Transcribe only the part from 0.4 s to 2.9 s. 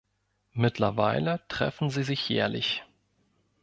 Mittlerweile treffen sie sich jährlich.